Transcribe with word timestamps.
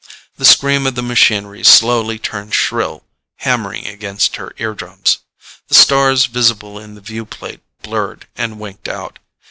The 0.37 0.45
scream 0.45 0.87
of 0.87 0.95
the 0.95 1.03
machinery 1.03 1.63
slowly 1.63 2.17
turned 2.17 2.55
shrill, 2.55 3.03
hammering 3.35 3.85
against 3.85 4.37
her 4.37 4.51
eardrums. 4.57 5.19
The 5.67 5.75
stars 5.75 6.25
visible 6.25 6.79
in 6.79 6.95
the 6.95 7.01
viewplate 7.01 7.61
blurred 7.83 8.27
and 8.35 8.59
winked 8.59 8.87
out. 8.87 9.19